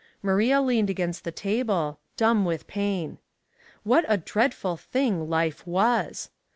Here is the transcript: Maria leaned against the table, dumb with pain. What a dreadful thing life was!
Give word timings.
Maria 0.23 0.59
leaned 0.59 0.89
against 0.89 1.23
the 1.23 1.31
table, 1.31 1.99
dumb 2.17 2.43
with 2.43 2.65
pain. 2.65 3.19
What 3.83 4.03
a 4.07 4.17
dreadful 4.17 4.75
thing 4.75 5.29
life 5.29 5.63
was! 5.67 6.31